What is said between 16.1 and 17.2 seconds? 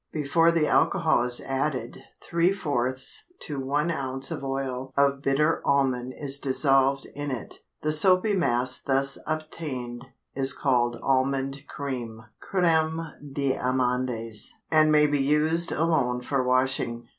for washing.